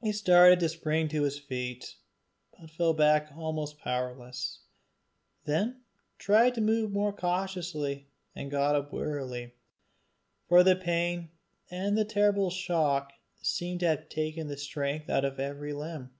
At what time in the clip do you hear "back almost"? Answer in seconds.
2.94-3.78